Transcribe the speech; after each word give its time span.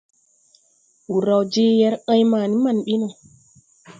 Wur 1.09 1.23
raw 1.27 1.43
je 1.53 1.65
wer 1.77 1.95
en 2.11 2.21
ma 2.31 2.39
ni 2.49 2.57
man 2.63 2.77
bi 2.85 2.93
no. 3.01 3.07